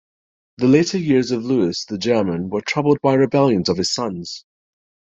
[0.57, 4.43] The later years of Louis the German were troubled by rebellions of his sons.